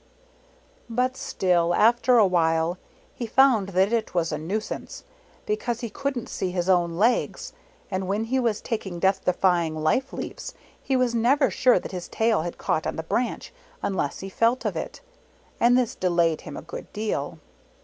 But 0.89 1.15
still, 1.15 1.75
after 1.75 2.17
a 2.17 2.25
while, 2.25 2.79
he 3.13 3.27
found 3.27 3.69
that 3.77 3.93
it 3.93 4.15
was 4.15 4.31
a 4.31 4.37
nuisance, 4.39 5.03
because 5.45 5.81
he 5.81 5.91
couldn't 5.91 6.27
see 6.27 6.49
his 6.49 6.67
own 6.67 6.97
legs, 6.97 7.53
and 7.91 8.07
when 8.07 8.23
he 8.23 8.39
was 8.39 8.61
taking 8.61 8.97
Death 8.97 9.23
defying 9.25 9.75
life 9.75 10.11
leaps, 10.11 10.55
he 10.81 10.95
was 10.95 11.13
never 11.13 11.51
sure 11.51 11.77
that 11.77 11.91
his 11.91 12.07
tail 12.07 12.41
had 12.41 12.57
caught 12.57 12.87
on 12.87 12.95
the 12.95 13.03
branch 13.03 13.53
unless 13.83 14.21
he 14.21 14.29
felt 14.31 14.65
of 14.65 14.75
it, 14.75 15.01
and 15.59 15.77
this 15.77 15.93
delayed 15.93 16.41
him 16.41 16.57
a 16.57 16.63
good 16.63 16.91
deal. 16.93 17.37